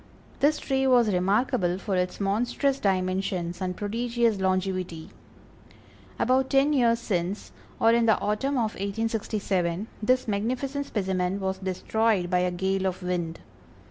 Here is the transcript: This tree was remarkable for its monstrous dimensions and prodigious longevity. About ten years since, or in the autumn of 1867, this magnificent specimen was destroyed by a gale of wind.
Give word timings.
This 0.39 0.57
tree 0.57 0.87
was 0.87 1.13
remarkable 1.13 1.77
for 1.77 1.95
its 1.95 2.19
monstrous 2.19 2.79
dimensions 2.79 3.61
and 3.61 3.77
prodigious 3.77 4.39
longevity. 4.39 5.11
About 6.17 6.49
ten 6.49 6.73
years 6.73 6.97
since, 6.97 7.51
or 7.79 7.91
in 7.91 8.07
the 8.07 8.17
autumn 8.19 8.55
of 8.57 8.73
1867, 8.73 9.85
this 10.01 10.27
magnificent 10.27 10.87
specimen 10.87 11.39
was 11.39 11.59
destroyed 11.59 12.31
by 12.31 12.39
a 12.39 12.49
gale 12.49 12.87
of 12.87 13.03
wind. 13.03 13.41